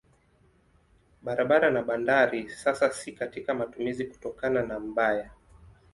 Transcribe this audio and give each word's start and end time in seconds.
Barabara 1.25 1.69
na 1.71 1.81
bandari 1.81 2.49
sasa 2.49 2.91
si 2.91 3.11
katika 3.11 3.53
matumizi 3.53 4.05
kutokana 4.05 4.61
na 4.63 4.79
mbaya. 4.79 5.31